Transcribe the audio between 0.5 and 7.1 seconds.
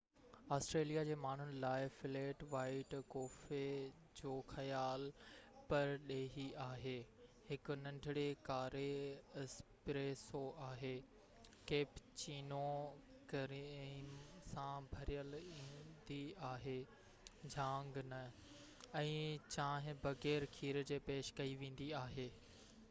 Australia جي ماڻهن لاءِ ‘فليٽ وائيٽ’ ڪوفي جو خيال پرڏيهي آهي.